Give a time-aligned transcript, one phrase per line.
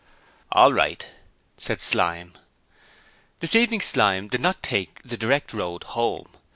[0.51, 1.07] 'All right,'
[1.59, 2.31] replied Slyme.
[3.39, 6.29] This evening Slyme did not take the direct road home.